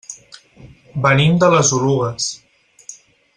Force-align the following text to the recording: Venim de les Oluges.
Venim 1.03 1.37
de 1.43 1.51
les 1.57 1.73
Oluges. 1.81 2.31